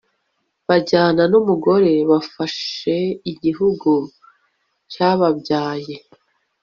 [0.67, 2.95] Bajyana numugore bafashe
[3.31, 3.91] igihugu
[4.91, 5.95] cyababyaye